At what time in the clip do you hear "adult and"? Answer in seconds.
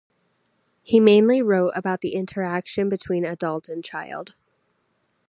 3.23-3.83